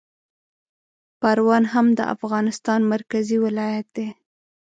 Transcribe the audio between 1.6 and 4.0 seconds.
هم د افغانستان مرکزي ولایت